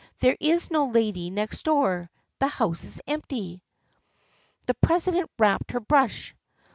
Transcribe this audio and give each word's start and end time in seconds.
There 0.17 0.35
is 0.39 0.71
no 0.71 0.87
lady 0.87 1.29
next 1.29 1.61
door. 1.61 2.09
The 2.39 2.47
house 2.47 2.83
is 2.85 2.99
empty." 3.05 3.61
The 4.65 4.73
president 4.73 5.29
rapped 5.37 5.73
her 5.73 5.79
brush. 5.79 6.33